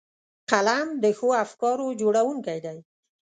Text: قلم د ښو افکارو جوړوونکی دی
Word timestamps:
قلم 0.51 0.87
د 1.03 1.05
ښو 1.17 1.27
افکارو 1.43 1.87
جوړوونکی 2.01 2.57
دی 2.65 2.77